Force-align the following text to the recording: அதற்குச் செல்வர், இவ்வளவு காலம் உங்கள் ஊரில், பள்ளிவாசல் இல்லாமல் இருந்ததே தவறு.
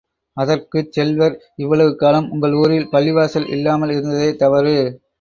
அதற்குச் 0.37 0.91
செல்வர், 0.91 1.35
இவ்வளவு 1.55 1.95
காலம் 1.95 2.31
உங்கள் 2.31 2.53
ஊரில், 2.53 2.91
பள்ளிவாசல் 2.91 3.49
இல்லாமல் 3.49 3.89
இருந்ததே 3.89 4.35
தவறு. 4.35 4.77